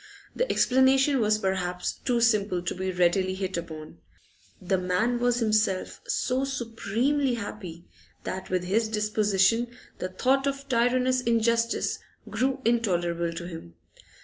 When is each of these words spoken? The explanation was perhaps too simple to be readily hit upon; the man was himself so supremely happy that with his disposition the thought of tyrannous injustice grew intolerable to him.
The 0.35 0.51
explanation 0.51 1.19
was 1.19 1.37
perhaps 1.37 1.93
too 1.93 2.21
simple 2.21 2.63
to 2.63 2.73
be 2.73 2.91
readily 2.91 3.35
hit 3.35 3.55
upon; 3.55 3.99
the 4.59 4.79
man 4.79 5.19
was 5.19 5.37
himself 5.41 6.01
so 6.07 6.43
supremely 6.43 7.35
happy 7.35 7.85
that 8.23 8.49
with 8.49 8.63
his 8.63 8.87
disposition 8.87 9.67
the 9.99 10.09
thought 10.09 10.47
of 10.47 10.67
tyrannous 10.67 11.21
injustice 11.21 11.99
grew 12.31 12.63
intolerable 12.65 13.31
to 13.31 13.45
him. 13.47 13.75